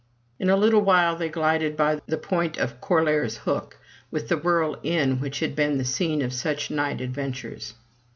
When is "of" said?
2.57-2.81, 6.23-6.33